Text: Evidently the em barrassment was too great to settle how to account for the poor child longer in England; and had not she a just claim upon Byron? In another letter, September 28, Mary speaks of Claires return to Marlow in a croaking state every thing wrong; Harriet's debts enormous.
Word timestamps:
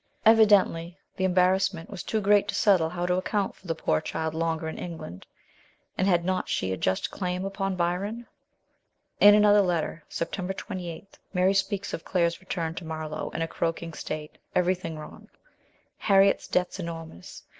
Evidently 0.25 0.97
the 1.15 1.25
em 1.25 1.35
barrassment 1.35 1.87
was 1.87 2.01
too 2.01 2.19
great 2.19 2.47
to 2.47 2.55
settle 2.55 2.89
how 2.89 3.05
to 3.05 3.17
account 3.17 3.53
for 3.55 3.67
the 3.67 3.75
poor 3.75 4.01
child 4.01 4.33
longer 4.33 4.67
in 4.67 4.79
England; 4.79 5.27
and 5.95 6.07
had 6.07 6.25
not 6.25 6.49
she 6.49 6.73
a 6.73 6.75
just 6.75 7.11
claim 7.11 7.45
upon 7.45 7.75
Byron? 7.75 8.25
In 9.19 9.35
another 9.35 9.61
letter, 9.61 10.03
September 10.09 10.53
28, 10.53 11.19
Mary 11.35 11.53
speaks 11.53 11.93
of 11.93 12.03
Claires 12.03 12.39
return 12.39 12.73
to 12.73 12.83
Marlow 12.83 13.29
in 13.29 13.43
a 13.43 13.47
croaking 13.47 13.93
state 13.93 14.39
every 14.55 14.73
thing 14.73 14.97
wrong; 14.97 15.27
Harriet's 15.99 16.47
debts 16.47 16.79
enormous. 16.79 17.43